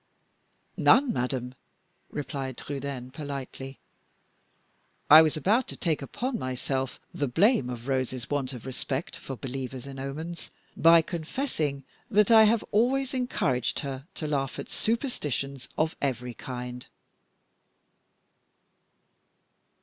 [0.77, 1.53] "None, madame,"
[2.09, 3.77] replied Trudaine, politely.
[5.11, 9.35] "I was about to take upon myself the blame of Rose's want of respect for
[9.37, 15.69] believers in omens, by confessing that I have always encouraged her to laugh at superstitions
[15.77, 16.87] of every kind."